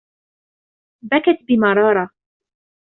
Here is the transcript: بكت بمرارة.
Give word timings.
بكت 1.03 1.45
بمرارة. 1.49 2.09